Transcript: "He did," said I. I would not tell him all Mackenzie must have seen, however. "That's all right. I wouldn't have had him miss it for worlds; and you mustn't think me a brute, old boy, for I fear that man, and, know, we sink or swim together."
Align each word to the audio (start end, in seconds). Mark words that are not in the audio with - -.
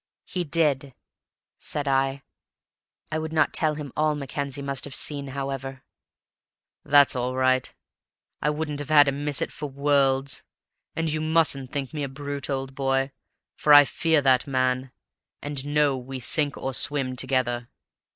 "He 0.25 0.43
did," 0.43 0.95
said 1.59 1.87
I. 1.87 2.23
I 3.11 3.19
would 3.19 3.31
not 3.31 3.53
tell 3.53 3.75
him 3.75 3.93
all 3.95 4.15
Mackenzie 4.15 4.63
must 4.63 4.83
have 4.85 4.95
seen, 4.95 5.27
however. 5.27 5.83
"That's 6.83 7.15
all 7.15 7.35
right. 7.35 7.71
I 8.41 8.49
wouldn't 8.49 8.79
have 8.79 8.89
had 8.89 9.07
him 9.07 9.23
miss 9.23 9.43
it 9.43 9.51
for 9.51 9.69
worlds; 9.69 10.41
and 10.95 11.11
you 11.11 11.21
mustn't 11.21 11.71
think 11.71 11.93
me 11.93 12.01
a 12.01 12.09
brute, 12.09 12.49
old 12.49 12.73
boy, 12.73 13.11
for 13.55 13.73
I 13.75 13.85
fear 13.85 14.23
that 14.23 14.47
man, 14.47 14.91
and, 15.39 15.63
know, 15.67 15.95
we 15.99 16.19
sink 16.19 16.57
or 16.57 16.73
swim 16.73 17.15
together." 17.15 17.69